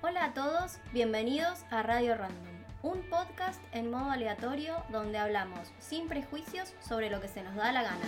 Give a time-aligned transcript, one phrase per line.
[0.00, 6.06] Hola a todos, bienvenidos a Radio Random, un podcast en modo aleatorio donde hablamos sin
[6.06, 8.06] prejuicios sobre lo que se nos da la gana.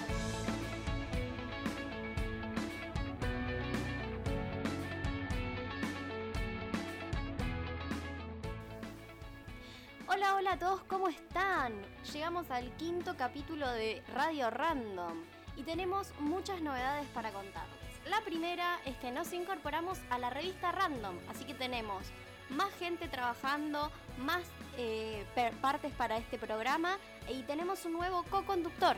[10.06, 11.72] Hola, hola a todos, ¿cómo están?
[12.12, 15.24] Llegamos al quinto capítulo de Radio Random
[15.56, 17.89] y tenemos muchas novedades para contarles.
[18.10, 22.04] La primera es que nos incorporamos a la revista Random, así que tenemos
[22.48, 24.42] más gente trabajando, más
[24.76, 25.24] eh,
[25.60, 28.96] partes para este programa y tenemos un nuevo co-conductor,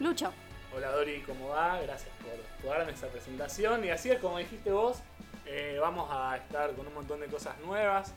[0.00, 0.34] Lucho.
[0.76, 1.80] Hola Dori, ¿cómo va?
[1.80, 2.10] Gracias
[2.60, 3.86] por darme esa presentación.
[3.86, 5.00] Y así es como dijiste vos,
[5.46, 8.12] eh, vamos a estar con un montón de cosas nuevas.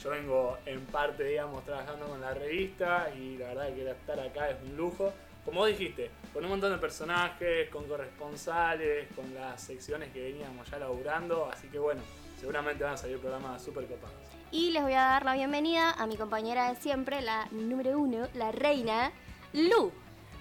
[0.00, 4.50] Yo vengo en parte, digamos, trabajando con la revista y la verdad que estar acá
[4.50, 5.12] es un lujo.
[5.50, 10.70] Como vos dijiste, con un montón de personajes, con corresponsales, con las secciones que veníamos
[10.70, 11.50] ya laburando.
[11.52, 12.02] Así que bueno,
[12.38, 14.14] seguramente van a salir programas súper copados.
[14.52, 18.28] Y les voy a dar la bienvenida a mi compañera de siempre, la número uno,
[18.34, 19.10] la reina,
[19.52, 19.90] Lu.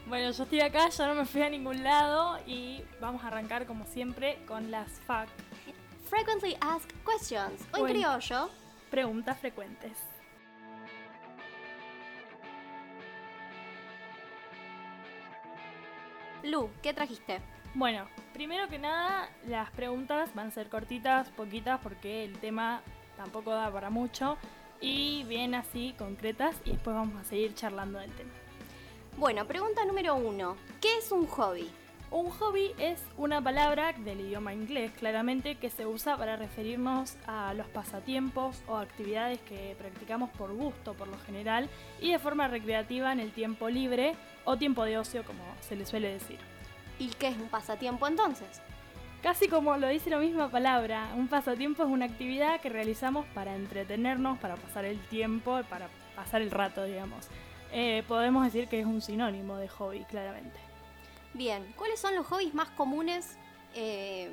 [0.05, 3.65] Bueno, yo estoy acá, yo no me fui a ningún lado y vamos a arrancar
[3.65, 5.27] como siempre con las FAQ,
[6.07, 7.87] Frequently Asked Questions, o en Bueno.
[7.87, 8.49] criollo,
[8.91, 9.97] preguntas frecuentes.
[16.43, 17.41] Lu, ¿qué trajiste?
[17.73, 22.81] Bueno, primero que nada, las preguntas van a ser cortitas, poquitas, porque el tema
[23.17, 24.37] tampoco da para mucho
[24.79, 28.31] y bien así, concretas, y después vamos a seguir charlando del tema.
[29.17, 30.55] Bueno, pregunta número uno.
[30.79, 31.69] ¿Qué es un hobby?
[32.11, 37.53] Un hobby es una palabra del idioma inglés, claramente, que se usa para referirnos a
[37.53, 41.69] los pasatiempos o actividades que practicamos por gusto, por lo general,
[42.02, 45.85] y de forma recreativa en el tiempo libre o tiempo de ocio, como se le
[45.85, 46.39] suele decir.
[46.97, 48.59] ¿Y qué es un pasatiempo entonces?
[49.21, 53.55] Casi como lo dice la misma palabra, un pasatiempo es una actividad que realizamos para
[53.55, 57.27] entretenernos, para pasar el tiempo, para pasar el rato, digamos.
[57.71, 60.68] Eh, podemos decir que es un sinónimo de hobby, claramente.
[61.33, 63.37] Bien, ¿cuáles son los hobbies más comunes
[63.75, 64.31] eh,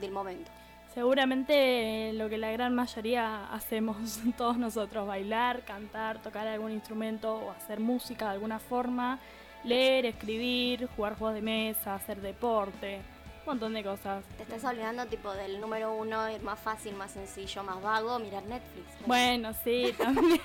[0.00, 0.50] del momento?
[0.94, 3.96] Seguramente lo que la gran mayoría hacemos
[4.36, 9.18] todos nosotros, bailar, cantar, tocar algún instrumento o hacer música de alguna forma,
[9.64, 12.96] leer, escribir, jugar juegos de mesa, hacer deporte,
[13.40, 14.24] un montón de cosas.
[14.36, 18.44] Te estás olvidando tipo del número uno, el más fácil, más sencillo, más vago, mirar
[18.44, 18.86] Netflix.
[19.06, 20.40] Bueno, sí, también,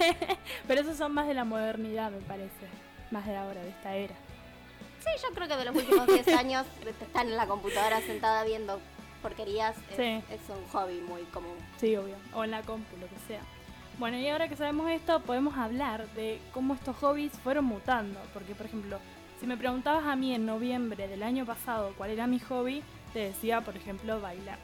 [0.67, 2.67] pero esos son más de la modernidad, me parece,
[3.11, 4.15] más de ahora, de esta era.
[5.03, 8.79] Sí, yo creo que de los últimos 10 años estar en la computadora sentada viendo
[9.21, 10.33] porquerías es, Sí.
[10.33, 11.55] es un hobby muy común.
[11.77, 12.15] Sí, obvio.
[12.33, 13.41] O en la compu, lo que sea.
[13.99, 18.19] Bueno, y ahora que sabemos esto, podemos hablar de cómo estos hobbies fueron mutando.
[18.33, 18.99] Porque, por ejemplo,
[19.39, 22.83] si me preguntabas a mí en noviembre del año pasado cuál era mi hobby,
[23.13, 24.57] te decía, por ejemplo, bailar.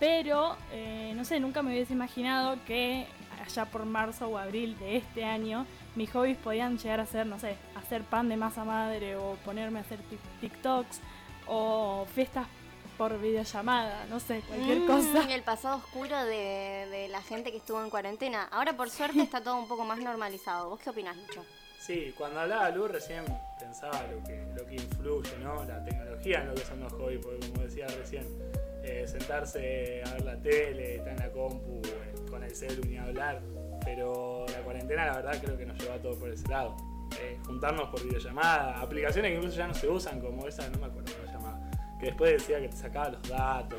[0.00, 3.06] Pero, eh, no sé, nunca me hubiese imaginado que
[3.48, 5.66] allá por marzo o abril de este año,
[5.96, 9.80] mis hobbies podían llegar a ser, no sé, hacer pan de masa madre o ponerme
[9.80, 9.98] a hacer
[10.40, 11.00] TikToks
[11.46, 12.46] o fiestas
[12.96, 15.32] por videollamada, no sé, cualquier Mm, cosa.
[15.34, 18.48] El pasado oscuro de, de la gente que estuvo en cuarentena.
[18.50, 20.68] Ahora por suerte está todo un poco más normalizado.
[20.70, 21.44] ¿Vos qué opinás, Lucho?
[21.78, 23.24] Sí, cuando hablaba Lu recién
[23.58, 25.64] pensaba lo que, lo que influye, ¿no?
[25.64, 28.26] La tecnología en lo que son los hobbies, porque como decía recién,
[28.82, 31.80] eh, sentarse a ver la tele, estar en la compu,
[32.38, 33.40] con el celu ni hablar,
[33.84, 36.76] pero la cuarentena la verdad creo que nos lleva todo por ese lado.
[37.20, 40.86] Eh, juntarnos por videollamada, aplicaciones que incluso ya no se usan, como esa, no me
[40.86, 41.60] acuerdo cómo se llamaba,
[41.98, 43.78] que después decía que te sacaba los datos,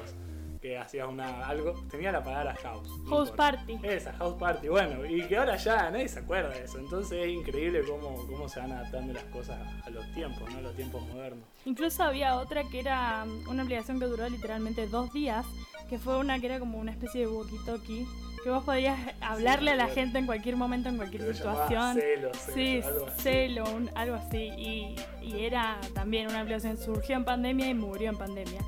[0.62, 2.86] que hacías una algo, tenía la palabra house.
[3.03, 3.36] no House importa.
[3.36, 3.80] party.
[3.84, 6.80] Esa, House Party, bueno, y que ahora ya nadie se acuerda de eso.
[6.80, 10.58] Entonces es increíble cómo, cómo se van adaptando las cosas a los tiempos, ¿no?
[10.58, 11.46] A los tiempos modernos.
[11.64, 15.46] Incluso había otra que era um, una aplicación que duró literalmente dos días,
[15.88, 18.06] que fue una que era como una especie de walkie-talkie,
[18.44, 21.96] que vos podías hablarle a la gente en cualquier momento, en cualquier llamaba situación.
[21.96, 23.22] Celo, Celo, sí, algo así.
[23.22, 24.38] celo, un- algo así.
[24.58, 28.62] Y, y era también una aplicación, surgió en pandemia y murió en pandemia.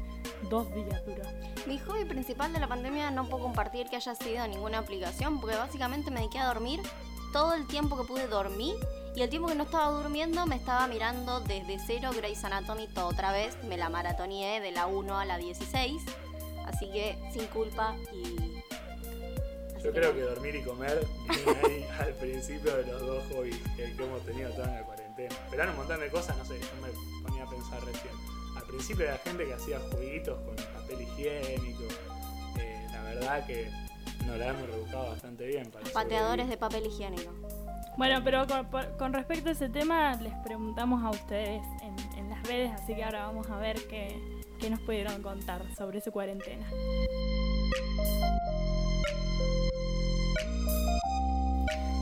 [0.50, 1.24] Dos días duró.
[1.68, 5.56] Mi hobby principal de la pandemia no puedo compartir que haya sido ninguna aplicación, porque
[5.56, 6.82] básicamente me dediqué a dormir
[7.32, 8.76] todo el tiempo que pude dormir.
[9.16, 13.08] Y el tiempo que no estaba durmiendo me estaba mirando desde cero Grey's Anatomy toda
[13.08, 13.58] otra vez.
[13.66, 16.02] Me la maratoneé de la 1 a la 16.
[16.66, 18.51] Así que sin culpa y...
[19.84, 20.16] Yo creo no.
[20.16, 24.22] que dormir y comer vienen ahí al principio de los dos hobbies que, que hemos
[24.26, 25.36] tenido toda la cuarentena.
[25.50, 28.14] Pero eran un montón de cosas, no sé, yo me ponía a pensar recién.
[28.56, 31.84] Al principio era gente que hacía jueguitos con papel higiénico.
[32.60, 33.70] Eh, la verdad que
[34.26, 37.34] nos la hemos rebuscado bastante bien para Pateadores de papel higiénico.
[37.98, 38.46] Bueno, pero
[38.98, 43.04] con respecto a ese tema, les preguntamos a ustedes en, en las redes, así que
[43.04, 46.70] ahora vamos a ver qué, qué nos pudieron contar sobre su cuarentena.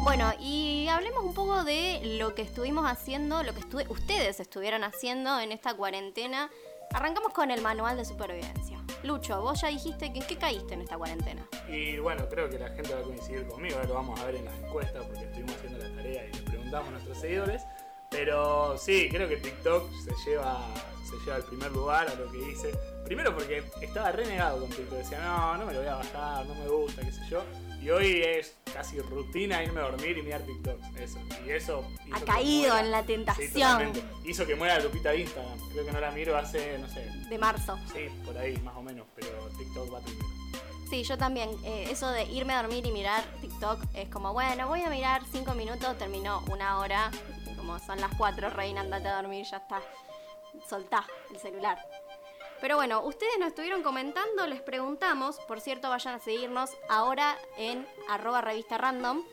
[0.02, 5.40] Bueno, y hablemos un poco de lo que estuvimos haciendo, lo que ustedes estuvieron haciendo
[5.40, 6.50] en esta cuarentena.
[6.94, 8.82] Arrancamos con el manual de supervivencia.
[9.04, 11.48] Lucho, vos ya dijiste que en qué caíste en esta cuarentena.
[11.68, 14.36] Y bueno, creo que la gente va a coincidir conmigo, ahora lo vamos a ver
[14.36, 17.62] en las encuestas porque estuvimos haciendo la tarea y le preguntamos a nuestros seguidores.
[18.10, 20.60] Pero sí, creo que TikTok se lleva,
[21.08, 22.72] se lleva el primer lugar a lo que hice.
[23.06, 26.56] Primero porque estaba renegado con TikTok, decía, no, no me lo voy a bajar, no
[26.56, 27.44] me gusta, qué sé yo.
[27.82, 31.20] Y hoy es casi rutina irme a dormir y mirar TikToks, eso.
[31.46, 34.04] Y eso hizo Ha caído en la Sí, tentación totalmente.
[34.26, 35.70] Hizo que muera la Lupita de Instagram.
[35.72, 37.78] Creo que no la miro hace, no sé, de marzo.
[37.94, 40.28] sí, por ahí más o menos, pero TikTok va primero.
[40.90, 41.50] Sí, yo también.
[41.64, 45.22] eh, eso de irme a dormir y mirar TikTok es como, bueno, voy a mirar
[45.32, 47.12] cinco minutos, terminó una hora.
[47.56, 49.82] Como son las cuatro, reina, andate a dormir, ya está.
[50.68, 51.78] Soltá el celular.
[52.62, 57.88] Pero bueno, ustedes nos estuvieron comentando, les preguntamos, por cierto, vayan a seguirnos ahora en
[58.10, 59.24] arroba revista random.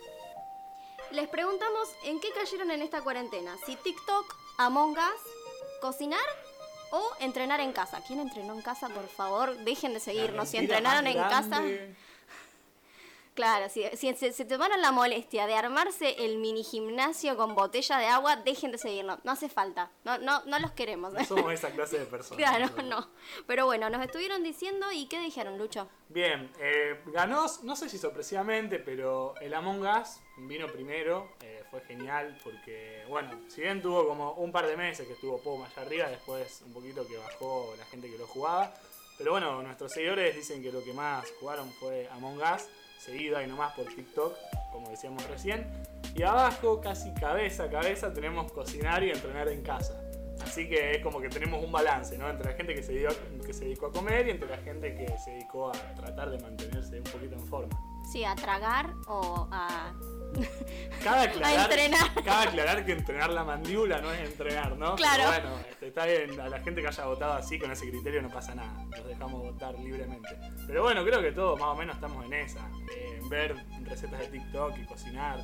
[1.11, 3.57] Les preguntamos en qué cayeron en esta cuarentena.
[3.65, 6.21] Si TikTok, Among Us, cocinar
[6.91, 8.01] o entrenar en casa.
[8.07, 8.89] ¿Quién entrenó en casa?
[8.89, 10.49] Por favor, dejen de seguirnos.
[10.49, 11.63] Si entrenaron en casa...
[13.37, 17.99] Claro, si, si se, se tomaron la molestia de armarse el mini gimnasio con botella
[17.99, 19.19] de agua, dejen de seguirnos.
[19.25, 19.91] No hace falta.
[20.05, 21.13] No, no, no los queremos.
[21.13, 22.39] No somos esa clase de personas.
[22.39, 23.11] claro, no.
[23.47, 25.87] Pero bueno, nos estuvieron diciendo y ¿qué dijeron, Lucho?
[26.09, 31.29] Bien, eh, ganó, no sé si sorpresivamente, pero el Among Us vino primero.
[31.43, 35.37] eh, fue genial porque, bueno, si bien tuvo como un par de meses que estuvo
[35.39, 38.73] poco más allá arriba, después un poquito que bajó la gente que lo jugaba.
[39.19, 42.63] Pero bueno, nuestros seguidores dicen que lo que más jugaron fue Among Us,
[42.99, 44.35] seguido ahí nomás por TikTok,
[44.73, 45.67] como decíamos recién.
[46.15, 50.01] Y abajo, casi cabeza a cabeza, tenemos cocinar y entrenar en casa.
[50.43, 52.29] Así que es como que tenemos un balance, ¿no?
[52.29, 53.09] Entre la gente que se, dio-
[53.45, 56.39] que se dedicó a comer y entre la gente que se dedicó a tratar de
[56.41, 57.79] mantenerse un poquito en forma.
[58.13, 59.93] Sí, a tragar o a...
[61.03, 62.25] Cabe aclarar, entrenar.
[62.25, 64.97] cabe aclarar que entrenar la mandíbula no es entrenar, ¿no?
[64.97, 65.25] Claro.
[65.31, 68.23] Pero bueno, este, está bien, a la gente que haya votado así con ese criterio
[68.23, 70.37] no pasa nada, los dejamos votar libremente.
[70.67, 74.21] Pero bueno, creo que todos más o menos estamos en esa, eh, en ver recetas
[74.21, 75.39] de TikTok y cocinar.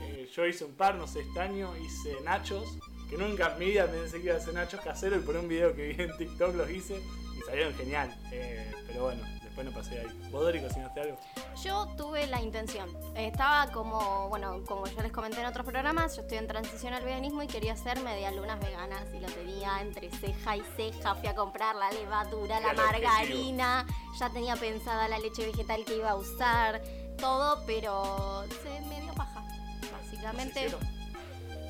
[0.00, 2.78] Eh, yo hice un par, no sé, este año hice nachos,
[3.10, 5.48] que nunca en mi vida pensé que iba a hacer nachos caseros y por un
[5.48, 7.00] video que vi en TikTok los hice
[7.36, 8.14] y salieron genial.
[8.32, 9.22] Eh, pero bueno,
[9.54, 10.30] después no pasé ahí.
[10.30, 11.18] ¿Vos, Dori, cocinaste algo?
[11.62, 12.90] Yo tuve la intención.
[13.14, 17.04] Estaba como, bueno, como ya les comenté en otros programas, yo estoy en transición al
[17.04, 21.14] veganismo y quería hacer medialunas veganas y lo tenía entre ceja y ceja.
[21.14, 23.86] Fui a comprar la levadura, la margarina,
[24.18, 26.82] ya tenía pensada la leche vegetal que iba a usar,
[27.18, 29.40] todo, pero se me dio paja.
[29.40, 30.68] ¿No se Básicamente?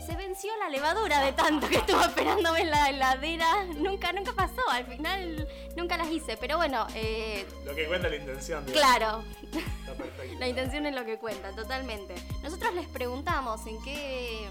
[0.04, 3.64] Se venció la levadura de tanto que estuvo esperándome en la heladera.
[3.76, 8.16] Nunca, nunca pasó, al final nunca las hice, pero bueno, eh, Lo que cuenta la
[8.16, 10.38] intención, claro, Está perfecto.
[10.38, 12.14] la intención es lo que cuenta, totalmente.
[12.42, 14.46] Nosotros les preguntamos en qué,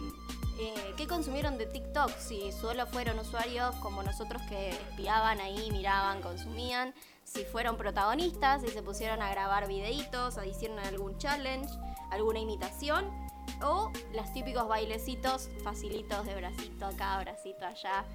[0.60, 6.22] eh, qué consumieron de TikTok, si solo fueron usuarios como nosotros que espiaban ahí, miraban,
[6.22, 11.70] consumían, si fueron protagonistas, si se pusieron a grabar videitos, hicieron algún challenge,
[12.12, 13.23] alguna imitación,
[13.64, 18.06] o los típicos bailecitos facilitos de bracito acá, bracito allá.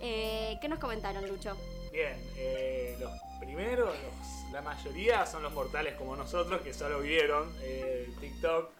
[0.00, 1.56] Eh, ¿Qué nos comentaron, Lucho?
[1.92, 7.54] Bien, eh, los primeros, los- la mayoría son los mortales como nosotros que solo vieron
[7.62, 8.70] eh, TikTok.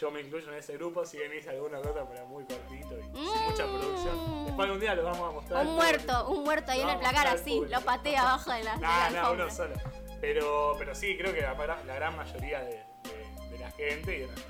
[0.00, 3.02] Yo me incluyo en ese grupo, si bien hice alguna cosa, pero muy cortito y
[3.02, 4.44] sin mucha producción.
[4.46, 5.66] Después algún día los vamos a mostrar.
[5.66, 7.78] Un muerto, un muerto ahí en el placar así, público.
[7.78, 9.44] lo patea abajo de la, de la Nah, nah, alfombra.
[9.46, 9.74] uno solo.
[10.20, 11.54] Pero, pero sí, creo que la,
[11.86, 14.42] la gran mayoría de, de- de la gente y de tal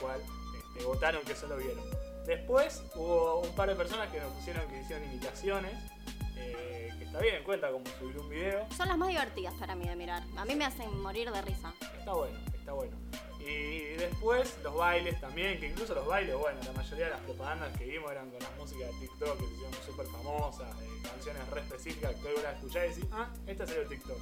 [0.00, 0.20] cual,
[0.56, 1.84] este, votaron que solo vieron.
[2.26, 5.72] Después hubo un par de personas que nos pusieron que hicieron imitaciones,
[6.36, 8.66] eh, que está bien, cuenta como subir un video.
[8.76, 10.22] Son las más divertidas para mí de mirar.
[10.36, 11.72] A mí me hacen morir de risa.
[11.98, 12.96] Está bueno, está bueno.
[13.40, 17.76] Y después los bailes también, que incluso los bailes, bueno, la mayoría de las propagandas
[17.76, 21.48] que vimos eran con las músicas de TikTok que se hicieron súper famosas, eh, canciones
[21.48, 24.18] re específicas que luego las escuchás y decís, ah, esta salió de TikTok.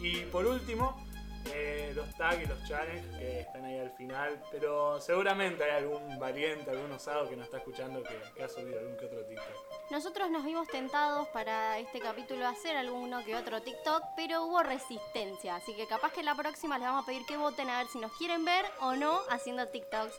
[0.00, 1.04] Y por último,
[1.52, 6.18] eh, los tags y los challenges que están ahí al final, pero seguramente hay algún
[6.18, 9.90] valiente, algún osado que nos está escuchando que, que ha subido algún que otro TikTok.
[9.90, 14.62] Nosotros nos vimos tentados para este capítulo a hacer alguno que otro TikTok, pero hubo
[14.62, 15.56] resistencia.
[15.56, 17.98] Así que capaz que la próxima les vamos a pedir que voten a ver si
[17.98, 20.14] nos quieren ver o no haciendo TikToks.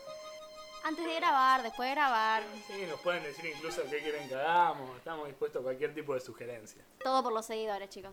[0.84, 4.96] Antes de grabar, después de grabar, Sí, nos pueden decir incluso qué quieren que hagamos,
[4.98, 6.84] estamos dispuestos a cualquier tipo de sugerencia.
[7.04, 8.12] todo por los seguidores, chicos.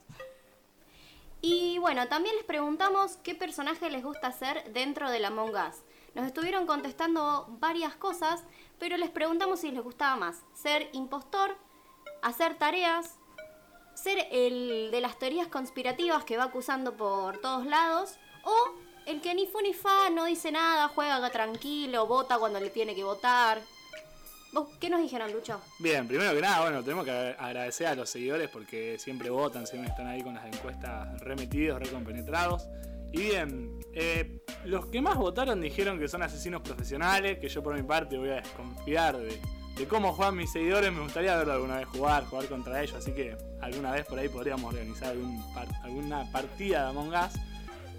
[1.45, 5.83] Y bueno, también les preguntamos qué personaje les gusta hacer dentro del Among Us.
[6.15, 8.45] Nos estuvieron contestando varias cosas,
[8.79, 11.57] pero les preguntamos si les gustaba más ser impostor,
[12.23, 13.17] hacer tareas,
[13.95, 18.55] ser el de las teorías conspirativas que va acusando por todos lados o
[19.05, 22.95] El que ni fu ni fa, no dice nada, juega tranquilo, vota cuando le tiene
[22.95, 23.61] que votar.
[24.53, 25.61] ¿Vos qué nos dijeron, Lucho?
[25.79, 29.91] Bien, primero que nada, bueno, tenemos que agradecer a los seguidores porque siempre votan, siempre
[29.91, 32.69] están ahí con las encuestas remetidos, recompenetrados.
[33.13, 37.75] Y bien, eh, los que más votaron dijeron que son asesinos profesionales, que yo por
[37.75, 39.41] mi parte voy a desconfiar de,
[39.77, 43.13] de cómo juegan mis seguidores, me gustaría verlo alguna vez jugar, jugar contra ellos, así
[43.13, 45.43] que alguna vez por ahí podríamos organizar algún
[45.83, 47.52] alguna partida de Among Us.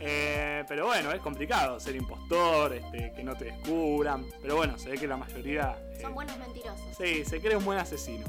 [0.06, 4.26] Eh, pero bueno, es complicado ser impostor, este, que no te descubran.
[4.42, 5.78] Pero bueno, se ve que la mayoría.
[6.02, 6.98] Son eh, buenos mentirosos.
[6.98, 8.26] Sí, se cree un buen asesino.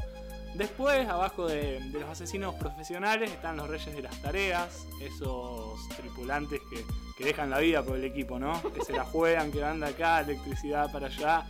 [0.55, 6.85] Después, abajo de, los asesinos profesionales, están los reyes de las tareas, esos tripulantes que,
[7.19, 8.63] que dejan la vida por el equipo, ¿no?
[8.73, 11.45] Que se la juegan, que van de acá, electricidad para allá.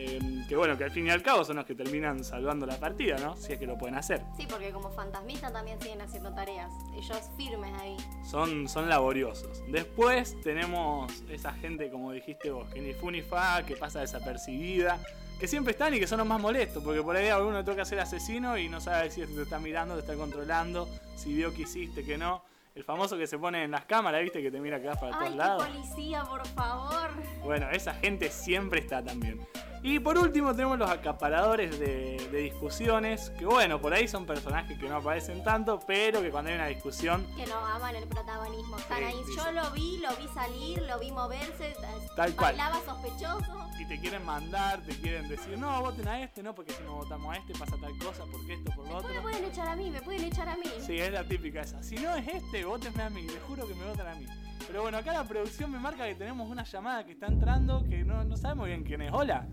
[0.00, 2.78] Em, que bueno, que al fin y al cabo son los que terminan salvando la
[2.78, 3.36] partida, ¿no?
[3.36, 4.22] Si es que lo pueden hacer.
[4.36, 6.70] Sí, porque como fantasmita también siguen haciendo tareas.
[6.94, 7.96] Ellos firmes ahí.
[8.24, 9.60] Son, son laboriosos.
[9.66, 15.00] Después tenemos esa gente, como dijiste vos, que ni fu ni fa, que pasa desapercibida.
[15.40, 17.64] Que siempre están y que son los más molestos, porque por ahí a uno le
[17.64, 21.52] toca ser asesino y no sabe si te está mirando, te está controlando, si vio
[21.54, 22.42] que hiciste, que no.
[22.74, 24.40] El famoso que se pone en las cámaras, ¿viste?
[24.42, 25.64] Que te mira que vas para todos lados.
[25.64, 27.10] policía, por favor!
[27.42, 29.40] Bueno, esa gente siempre está también.
[29.82, 34.88] Y por último tenemos los acaparadores de, discusiones, que bueno, por ahí son personajes que
[34.88, 37.26] no aparecen tanto, pero que cuando hay una discusión...
[37.36, 39.16] Que no aman el protagonismo, están ahí.
[39.36, 41.74] Yo lo vi, lo vi salir, lo vi moverse,
[42.16, 43.68] tal bailaba sospechoso.
[43.78, 46.96] Y te quieren mandar, te quieren decir, no, voten a este, no, porque si no
[46.96, 49.14] votamos a este pasa tal cosa, porque esto, por lo otro.
[49.14, 50.70] Me pueden echar a mí, me pueden echar a mí.
[50.80, 51.82] Sí, es la típica esa.
[51.82, 54.26] Si no es este, votenme a mí, les juro que me votan a mí.
[54.66, 58.04] Pero bueno, acá la producción me marca que tenemos una llamada que está entrando que
[58.04, 59.12] no, no sabemos bien quién es.
[59.12, 59.46] Hola.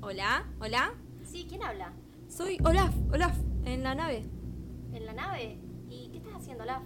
[0.00, 0.94] Hola, hola.
[1.24, 1.92] Sí, ¿quién habla?
[2.28, 4.22] Soy Olaf, Olaf, en la nave.
[4.92, 5.58] ¿En la nave?
[5.88, 6.82] ¿Y qué estás haciendo, Olaf?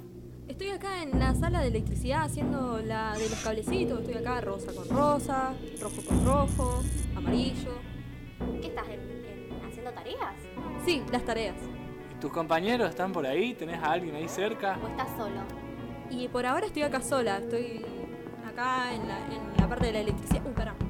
[0.48, 4.00] Estoy acá en la sala de electricidad haciendo la de los cablecitos.
[4.00, 6.82] Estoy acá rosa con rosa, rojo con rojo,
[7.14, 7.74] amarillo.
[8.62, 8.86] ¿Qué estás
[9.68, 10.34] haciendo tareas?
[10.86, 11.56] Sí, las tareas.
[12.16, 13.52] ¿Y tus compañeros están por ahí?
[13.52, 14.78] ¿Tenés a alguien ahí cerca?
[14.82, 15.42] ¿O estás solo?
[16.10, 17.38] Y por ahora estoy acá sola.
[17.38, 17.84] Estoy
[18.46, 20.42] acá en la, en la parte de la electricidad.
[20.46, 20.81] Uh,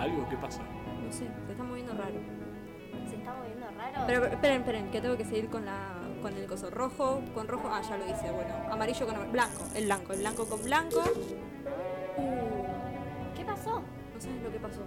[0.00, 0.28] algo?
[0.28, 0.60] ¿Qué pasó?
[1.04, 2.14] No sé, se está moviendo raro.
[3.08, 4.04] ¿Se está moviendo raro?
[4.06, 7.68] Pero esperen, esperen, que tengo que seguir con la con el coso rojo, con rojo,
[7.70, 11.02] ah, ya lo hice, bueno, amarillo con blanco, el blanco, el blanco con blanco.
[12.18, 13.36] Uh.
[13.36, 13.80] ¿Qué pasó?
[14.14, 14.82] No sabes lo que pasó.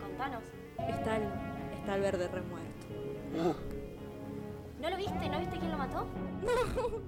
[0.00, 0.42] Contanos.
[0.88, 1.22] Está el,
[1.78, 2.86] está el verde remuerto.
[3.36, 3.54] Uh.
[4.82, 5.28] ¿No lo viste?
[5.28, 6.06] ¿No viste quién lo mató?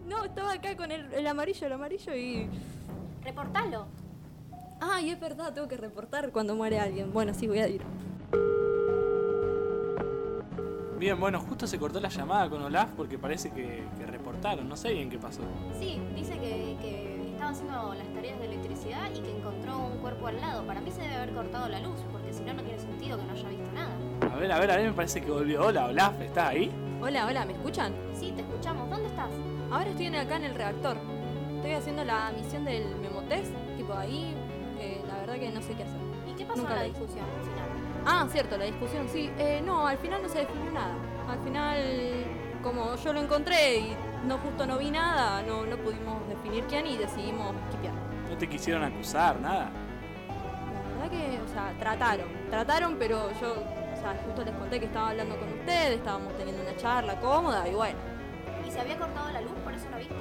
[0.08, 2.48] No, no, estaba acá con el, el amarillo, el amarillo y...
[3.22, 3.86] Reportalo.
[4.80, 7.12] Ay, es verdad, tengo que reportar cuando muere alguien.
[7.12, 7.82] Bueno, sí, voy a ir.
[10.98, 14.92] Bien, bueno, justo se cortó la llamada con Olaf porque parece que, reportaron, no sé
[14.92, 15.42] bien qué pasó.
[15.78, 20.26] Sí, dice que, que estaba haciendo las tareas de electricidad y que encontró un cuerpo
[20.26, 20.66] al lado.
[20.66, 23.24] Para mí se debe haber cortado la luz, porque si no, no tiene sentido que
[23.24, 23.94] no haya visto nada.
[24.32, 25.66] A ver, a ver, a ver, me parece que volvió.
[25.66, 26.72] Hola, Olaf, ¿estás ahí?
[27.00, 27.94] Hola, hola, ¿me escuchan?
[28.12, 28.90] Sí, te escuchamos.
[28.90, 29.30] ¿Dónde estás?
[29.70, 30.96] Ahora estoy acá en el reactor.
[31.56, 34.34] Estoy haciendo la misión del memotest, tipo ahí
[35.34, 36.00] que no sé qué hacer.
[36.26, 37.68] ¿Y qué pasó en la discusión al final?
[38.06, 39.30] Ah, cierto, la discusión, sí.
[39.38, 40.94] Eh, no, al final no se definió nada.
[41.28, 41.78] Al final,
[42.62, 46.86] como yo lo encontré y no justo no vi nada, no, no pudimos definir quién
[46.86, 47.94] y decidimos skipear.
[48.30, 49.70] ¿No te quisieron acusar, nada?
[50.98, 52.28] La verdad que, o sea, trataron.
[52.50, 56.62] Trataron, pero yo, o sea, justo les conté que estaba hablando con ustedes, estábamos teniendo
[56.62, 57.98] una charla cómoda y bueno.
[58.66, 60.14] ¿Y se había cortado la luz, por eso no viste?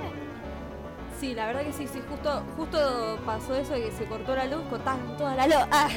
[1.20, 4.46] Sí, la verdad que sí, sí, justo, justo pasó eso de que se cortó la
[4.46, 5.68] luz, cortaron toda la luz.
[5.72, 5.90] Ah.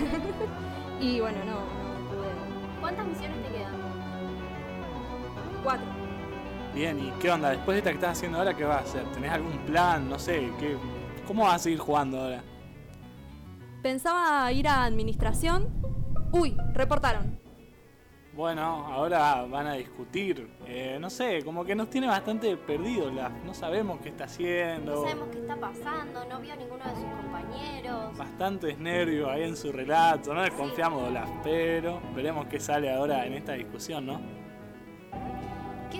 [1.00, 2.80] y bueno, no, no pude.
[2.80, 3.74] ¿Cuántas misiones te quedan?
[5.62, 5.86] Cuatro.
[6.74, 7.50] Bien, ¿y qué onda?
[7.50, 9.04] Después de esta que estás haciendo ahora, ¿qué vas a hacer?
[9.12, 10.08] ¿Tenés algún plan?
[10.08, 10.76] No sé, ¿qué,
[11.26, 12.42] ¿cómo vas a seguir jugando ahora?
[13.82, 15.68] Pensaba ir a administración.
[16.32, 17.38] Uy, reportaron.
[18.40, 20.48] Bueno, ahora van a discutir.
[20.66, 23.12] Eh, no sé, como que nos tiene bastante perdidos.
[23.44, 24.94] No sabemos qué está haciendo.
[24.94, 26.24] No sabemos qué está pasando.
[26.24, 28.16] No vio a ninguno de sus compañeros.
[28.16, 30.32] Bastantes nervios ahí en su relato.
[30.32, 34.39] No desconfiamos de Olaf, pero veremos qué sale ahora en esta discusión, ¿no?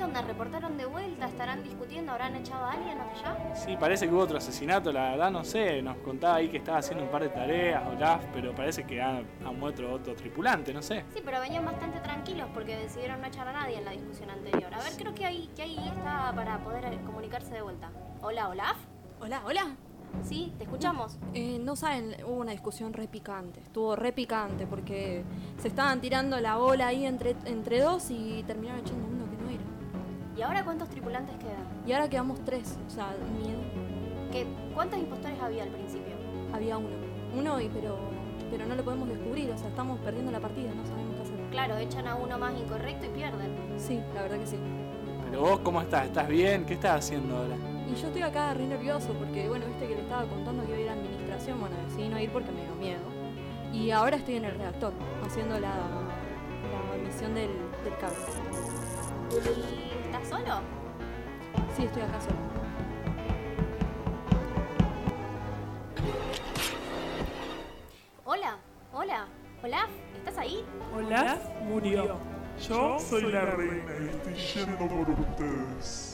[0.01, 0.23] ¿Qué onda?
[0.23, 1.27] ¿Reportaron de vuelta?
[1.27, 2.13] ¿Estarán discutiendo?
[2.13, 3.55] ¿Habrán echado a alguien allá?
[3.55, 5.83] Sí, parece que hubo otro asesinato, la verdad no sé.
[5.83, 9.27] Nos contaba ahí que estaba haciendo un par de tareas, Olaf, pero parece que han,
[9.59, 11.05] muerto otro tripulante, no sé.
[11.13, 14.73] Sí, pero venían bastante tranquilos porque decidieron no echar a nadie en la discusión anterior.
[14.73, 17.91] A ver, creo que ahí, que ahí está para poder eh, comunicarse de vuelta.
[18.23, 18.79] Hola, Olaf.
[19.21, 19.77] Hola, hola.
[20.25, 21.19] Sí, te escuchamos.
[21.35, 23.61] Eh, no saben, hubo una discusión re picante.
[23.61, 25.25] Estuvo re picante porque
[25.59, 29.10] se estaban tirando la bola ahí entre, entre dos y terminaron echando
[30.41, 31.67] ¿Y ahora cuántos tripulantes quedan?
[31.87, 33.61] Y ahora quedamos tres, o sea, miedo.
[34.33, 36.15] ¿Qué, ¿Cuántos impostores había al principio?
[36.55, 36.97] Había uno.
[37.37, 37.99] Uno, y pero,
[38.51, 39.51] pero no lo podemos descubrir.
[39.51, 41.51] O sea, estamos perdiendo la partida, no sabemos qué hacer.
[41.51, 43.55] Claro, echan a uno más incorrecto y pierden.
[43.77, 44.57] Sí, la verdad que sí.
[45.27, 46.07] Pero vos, ¿cómo estás?
[46.07, 46.65] ¿Estás bien?
[46.65, 47.57] ¿Qué estás haciendo ahora?
[47.87, 50.79] Y yo estoy acá re nervioso porque, bueno, viste que le estaba contando que iba
[50.79, 51.61] a ir a administración.
[51.61, 53.03] Bueno, decidí no ir porque me dio miedo.
[53.75, 57.51] Y ahora estoy en el reactor, haciendo la, la misión del,
[57.85, 59.90] del cable.
[60.31, 60.61] ¿Y estás solo?
[61.77, 62.37] Sí, estoy acá solo.
[68.25, 68.57] Hola,
[68.93, 69.27] hola,
[69.63, 70.65] Olaf, ¿estás ahí?
[70.97, 72.19] Olaf murió.
[72.69, 76.10] Yo soy la reina y estoy yendo por ustedes.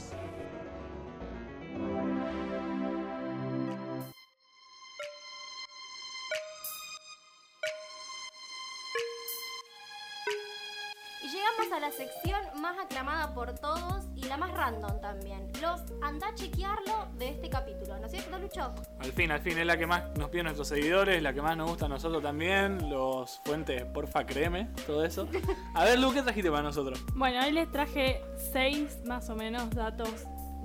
[15.16, 15.50] También.
[15.60, 18.74] Los anda a chequearlo de este capítulo, ¿no es cierto, Lucho?
[18.98, 21.56] Al fin, al fin, es la que más nos piden nuestros seguidores, la que más
[21.56, 22.90] nos gusta a nosotros también.
[22.90, 25.28] Los fuentes, porfa, créeme, todo eso.
[25.74, 27.02] A ver, Lu, ¿qué trajiste para nosotros?
[27.14, 28.20] Bueno, ahí les traje
[28.52, 30.08] seis más o menos datos.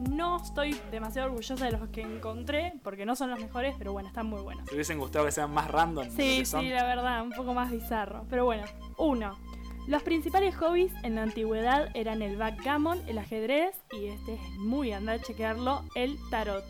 [0.09, 4.09] No estoy demasiado orgullosa de los que encontré, porque no son los mejores, pero bueno,
[4.09, 4.65] están muy buenos.
[4.65, 6.09] ¿Te hubiesen gustado que sean más random?
[6.09, 8.25] Sí, sí, la verdad, un poco más bizarro.
[8.29, 8.63] Pero bueno,
[8.97, 9.37] uno.
[9.87, 14.93] Los principales hobbies en la antigüedad eran el backgammon, el ajedrez y este es muy
[14.93, 16.63] andar a chequearlo, el tarot.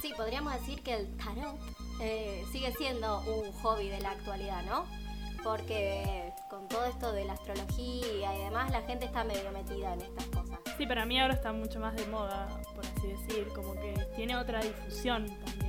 [0.00, 1.58] Sí, podríamos decir que el tarot
[2.00, 4.84] eh, sigue siendo un hobby de la actualidad, ¿no?
[5.42, 10.02] Porque con todo esto de la astrología y demás, la gente está medio metida en
[10.02, 10.58] estas cosas.
[10.78, 14.36] Sí, para mí ahora está mucho más de moda, por así decir, como que tiene
[14.36, 15.65] otra difusión también.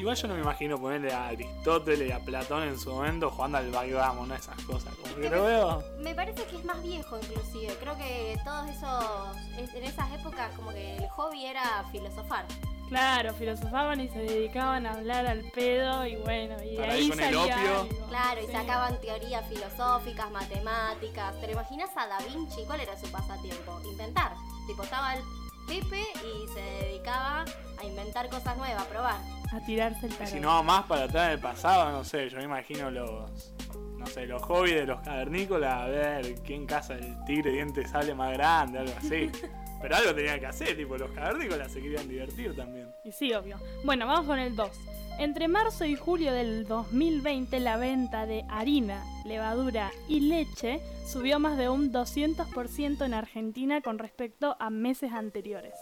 [0.00, 3.58] Igual yo no me imagino ponerle a Aristóteles y a Platón en su momento jugando
[3.58, 4.94] al backgammon, esas cosas.
[4.94, 5.84] Como que lo veo.
[5.98, 7.76] Me parece que es más viejo inclusive.
[7.78, 12.46] Creo que todos esos, es- en esas épocas como que el hobby era filosofar.
[12.88, 17.16] Claro, filosofaban y se dedicaban a hablar al pedo y bueno, y de ahí el
[17.18, 17.54] salía opio.
[17.82, 18.06] algo.
[18.08, 21.38] Claro, y sacaban teorías filosóficas, matemáticas.
[21.40, 22.62] ¿Te imaginas a Da Vinci?
[22.66, 23.80] ¿Cuál era su pasatiempo?
[23.84, 24.32] Inventar.
[24.66, 25.22] Tipo, estaba el
[25.70, 27.44] Pepe y se dedicaba
[27.78, 29.20] a inventar cosas nuevas, a probar.
[29.52, 30.32] A tirarse el tarot.
[30.32, 33.54] si no más para atrás en el pasado, no sé, yo me imagino los.
[33.96, 38.14] No sé, los hobbies de los cavernícolas, a ver quién caza el tigre diente sale
[38.16, 39.30] más grande, algo así.
[39.80, 42.92] Pero algo tenían que hacer, tipo, los cavernícolas se querían divertir también.
[43.04, 43.58] Y sí, obvio.
[43.84, 44.70] Bueno, vamos con el 2.
[45.18, 51.58] Entre marzo y julio del 2020, la venta de harina, levadura y leche subió más
[51.58, 55.74] de un 200% en Argentina con respecto a meses anteriores.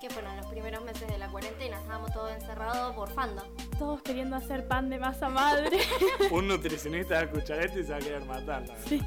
[0.00, 3.46] Que fueron los primeros meses de la cuarentena, estábamos todos encerrados morfando.
[3.78, 5.78] Todos queriendo hacer pan de masa madre.
[6.32, 8.66] Un nutricionista va a escuchar esto y se va a querer matar.
[8.66, 8.76] la.
[8.78, 9.00] Sí.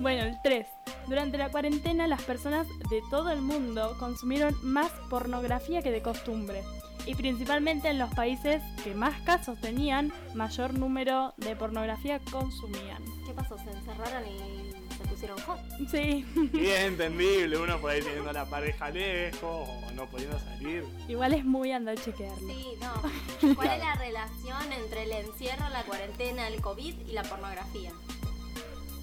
[0.00, 0.66] Bueno, el 3.
[1.08, 6.62] Durante la cuarentena las personas de todo el mundo consumieron más pornografía que de costumbre.
[7.06, 13.02] Y principalmente en los países que más casos tenían, mayor número de pornografía consumían.
[13.26, 13.58] ¿Qué pasó?
[13.58, 15.58] ¿Se encerraron y se pusieron hot?
[15.90, 20.84] Sí, Y es entendible, uno por ahí teniendo la pareja lejos o no pudiendo salir.
[21.06, 22.48] igual es muy andar a chequearlo.
[22.48, 23.54] Sí, no.
[23.54, 27.92] ¿Cuál es la relación entre el encierro, la cuarentena, el COVID y la pornografía?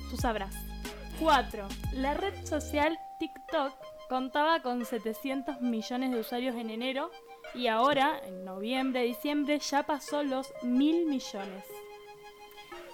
[0.10, 0.56] Tú sabrás.
[1.20, 1.68] 4.
[1.94, 3.74] La red social TikTok
[4.10, 7.12] contaba con 700 millones de usuarios en enero
[7.54, 11.66] y ahora, en noviembre, diciembre, ya pasó los mil millones.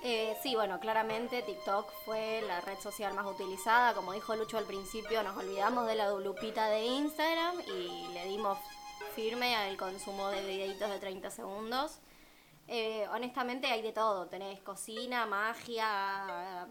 [0.04, 3.94] Eh, sí, bueno, claramente TikTok fue la red social más utilizada.
[3.94, 8.58] Como dijo Lucho al principio, nos olvidamos de la lupita de Instagram y le dimos
[9.16, 12.00] firme al consumo de videitos de 30 segundos.
[12.68, 14.28] Eh, honestamente hay de todo.
[14.28, 16.68] Tenés cocina, magia,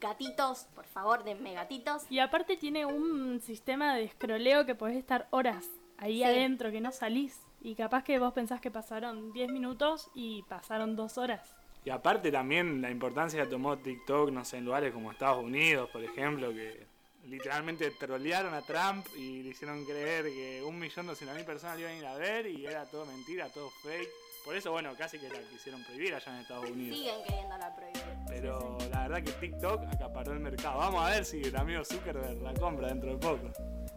[0.00, 0.66] gatitos.
[0.74, 2.04] Por favor, denme gatitos.
[2.10, 6.24] Y aparte tiene un sistema de escroleo que podés estar horas ahí Sí.
[6.24, 7.38] adentro, que no salís.
[7.60, 11.54] Y capaz que vos pensás que pasaron 10 minutos y pasaron 2 horas.
[11.84, 15.88] Y aparte también la importancia que tomó TikTok, no sé, en lugares como Estados Unidos,
[15.90, 16.86] por ejemplo, que
[17.24, 21.82] literalmente trolearon a Trump y le hicieron creer que un millón doscientos mil personas lo
[21.82, 24.08] iban a ir a ver y era todo mentira, todo fake.
[24.44, 26.98] Por eso, bueno, casi que la quisieron prohibir allá en Estados Unidos.
[26.98, 28.02] Siguen queriéndola prohibir.
[28.26, 30.78] Pero la verdad que TikTok acaparó el mercado.
[30.78, 33.52] Vamos a ver si el amigo Zuckerberg la compra dentro de poco.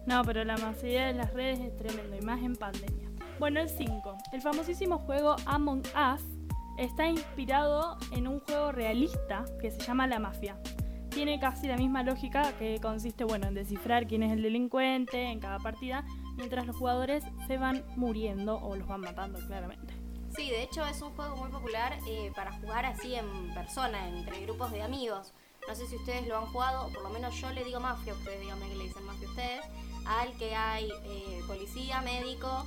[0.06, 3.10] No, pero la masividad de las redes es tremendo, y más en pandemia.
[3.40, 4.18] Bueno, el 5.
[4.32, 6.22] El famosísimo juego Among Us
[6.78, 10.58] está inspirado en un juego realista que se llama La Mafia.
[11.10, 15.40] Tiene casi la misma lógica que consiste bueno, en descifrar quién es el delincuente en
[15.40, 19.94] cada partida, mientras los jugadores se van muriendo o los van matando claramente.
[20.36, 24.42] Sí, de hecho es un juego muy popular eh, para jugar así en persona, entre
[24.42, 25.34] grupos de amigos.
[25.68, 28.14] No sé si ustedes lo han jugado, o por lo menos yo le digo mafia,
[28.14, 29.66] ustedes díganme que le dicen mafia a ustedes,
[30.06, 32.66] al que hay eh, policía, médico,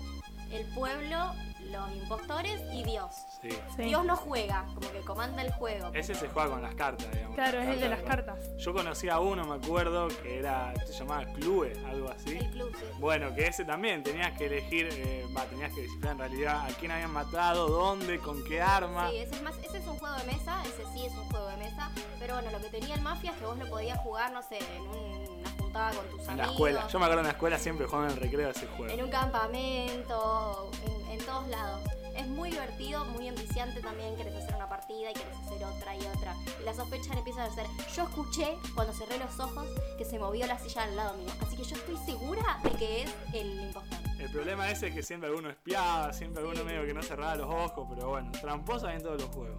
[0.51, 1.33] el pueblo,
[1.71, 3.13] los impostores y Dios.
[3.43, 3.51] Sí.
[3.77, 3.83] Sí.
[3.83, 5.91] Dios no juega, como que comanda el juego.
[5.93, 7.35] Ese se juega con las cartas, digamos.
[7.35, 8.39] Claro, es el de las cartas.
[8.57, 12.37] Yo conocí a uno, me acuerdo, que era, se llamaba Clue, algo así.
[12.39, 12.85] El club, sí.
[12.99, 16.69] Bueno, que ese también tenías que elegir, eh, va, tenías que descifrar en realidad a
[16.79, 19.11] quién habían matado, dónde, con qué arma.
[19.11, 21.47] Sí, ese es más, ese es un juego de mesa, ese sí es un juego
[21.49, 24.33] de mesa, pero bueno, lo que tenía el Mafia es que vos lo podías jugar,
[24.33, 26.51] no sé, en un- una juntada con tus en la amigos.
[26.53, 26.89] escuela.
[26.89, 29.05] Yo me acuerdo en la escuela siempre jugaban en el recreo ese en juego.
[29.05, 31.81] un campamento, en, en todos lados.
[32.17, 36.01] Es muy divertido, muy ambiciante también, querés hacer una partida y querés hacer otra y
[36.01, 36.35] otra.
[36.61, 40.45] Y las sospechas empiezan a ser, yo escuché cuando cerré los ojos que se movió
[40.49, 43.99] la silla al lado mío, así que yo estoy segura de que es el impostor.
[44.19, 47.47] El problema ese es que siempre alguno espiaba, siempre alguno medio que no cerraba los
[47.55, 49.57] ojos, pero bueno, tramposos en todos los juegos.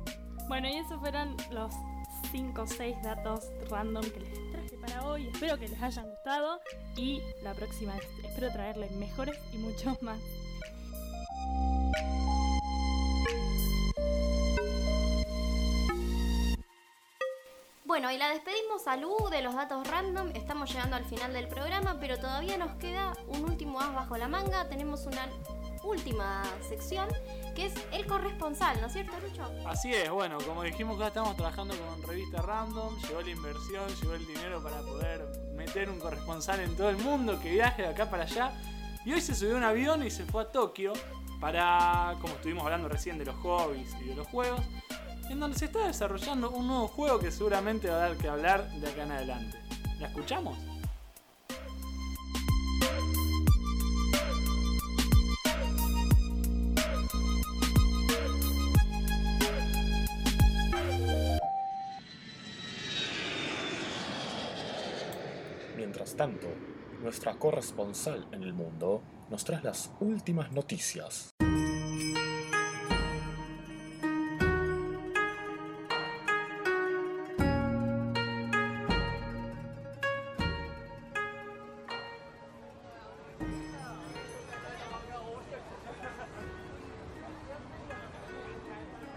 [0.49, 1.73] Bueno, y esos fueron los
[2.33, 4.37] 5 o 6 datos random que les
[4.97, 5.27] hoy.
[5.27, 6.59] Espero que les hayan gustado
[6.95, 10.19] y la próxima espero traerles mejores y muchos más.
[17.85, 20.31] Bueno, y la despedimos a Lu de los datos random.
[20.35, 24.27] Estamos llegando al final del programa, pero todavía nos queda un último as bajo la
[24.27, 24.69] manga.
[24.69, 25.27] Tenemos una
[25.83, 27.07] última sección
[27.55, 29.43] que es el corresponsal, ¿no es cierto, Lucho?
[29.67, 34.13] Así es, bueno, como dijimos que estamos trabajando con revista Random, llegó la inversión, llegó
[34.13, 38.09] el dinero para poder meter un corresponsal en todo el mundo que viaje de acá
[38.09, 38.53] para allá.
[39.05, 40.93] Y hoy se subió a un avión y se fue a Tokio
[41.39, 44.61] para, como estuvimos hablando recién de los hobbies y de los juegos,
[45.29, 48.69] en donde se está desarrollando un nuevo juego que seguramente va a dar que hablar
[48.71, 49.57] de acá en adelante.
[49.99, 50.57] ¿La escuchamos?
[66.19, 66.49] Tanto,
[67.01, 71.29] nuestra corresponsal en el mundo nos trae las últimas noticias.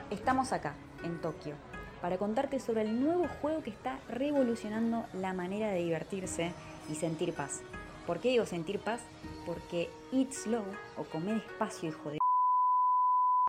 [0.09, 1.57] Estamos acá, en Tokio,
[2.01, 6.53] para contarte sobre el nuevo juego que está revolucionando la manera de divertirse
[6.93, 7.63] y sentir paz.
[8.07, 9.01] ¿Por qué digo sentir paz?
[9.47, 10.65] Porque Eat Slow
[10.97, 12.19] o comer despacio, hijo de...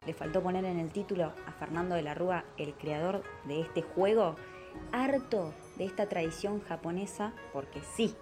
[0.06, 3.82] Le faltó poner en el título a Fernando de la Rúa, el creador de este
[3.82, 4.36] juego,
[4.92, 8.16] harto de esta tradición japonesa, porque sí,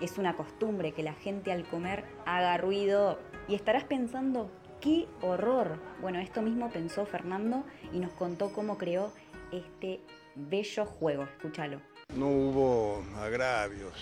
[0.00, 3.18] es una costumbre que la gente al comer haga ruido.
[3.48, 5.78] Y estarás pensando, ¡qué horror!
[6.00, 9.12] Bueno, esto mismo pensó Fernando y nos contó cómo creó
[9.52, 10.00] este
[10.34, 11.24] bello juego.
[11.24, 11.91] Escúchalo.
[12.16, 13.92] No hubo agravios,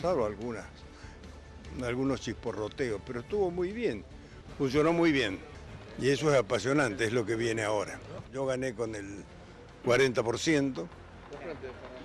[0.00, 0.66] salvo algunas,
[1.84, 4.04] algunos chisporroteos, pero estuvo muy bien,
[4.58, 5.38] funcionó muy bien.
[6.00, 8.00] Y eso es apasionante, es lo que viene ahora.
[8.32, 9.24] Yo gané con el
[9.84, 10.86] 40%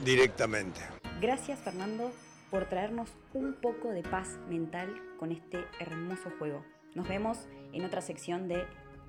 [0.03, 0.81] directamente.
[1.19, 2.11] Gracias Fernando
[2.51, 6.63] por traernos un poco de paz mental con este hermoso juego.
[6.95, 8.65] Nos vemos en otra sección de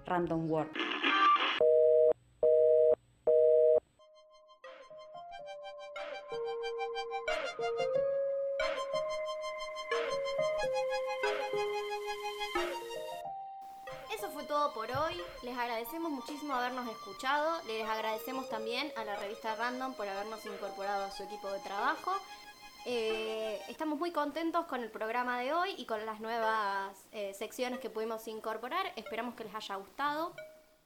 [0.06, 0.70] Random World.
[16.20, 17.62] Muchísimo habernos escuchado.
[17.66, 22.12] Les agradecemos también a la revista Random por habernos incorporado a su equipo de trabajo.
[22.84, 27.80] Eh, estamos muy contentos con el programa de hoy y con las nuevas eh, secciones
[27.80, 28.92] que pudimos incorporar.
[28.96, 30.34] Esperamos que les haya gustado.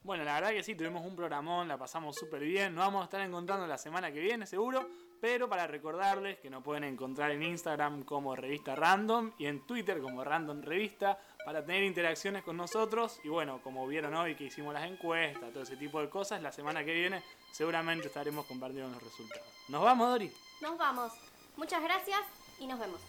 [0.03, 2.73] Bueno, la verdad que sí, tuvimos un programón, la pasamos súper bien.
[2.73, 4.87] Nos vamos a estar encontrando la semana que viene, seguro.
[5.21, 10.01] Pero para recordarles que nos pueden encontrar en Instagram como Revista Random y en Twitter
[10.01, 13.19] como Random Revista para tener interacciones con nosotros.
[13.23, 16.51] Y bueno, como vieron hoy que hicimos las encuestas, todo ese tipo de cosas, la
[16.51, 19.47] semana que viene seguramente estaremos compartiendo los resultados.
[19.69, 20.31] ¿Nos vamos, Dori?
[20.61, 21.13] Nos vamos.
[21.55, 22.19] Muchas gracias
[22.59, 22.99] y nos vemos.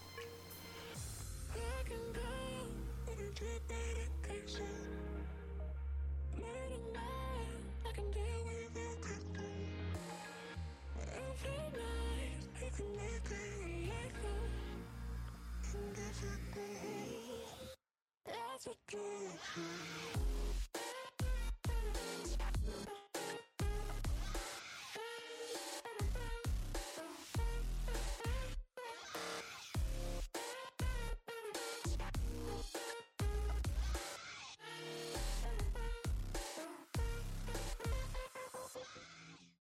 [18.56, 18.96] Africa.